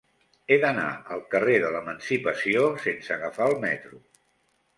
[0.53, 4.03] He d'anar al carrer de l'Emancipació sense agafar el metro.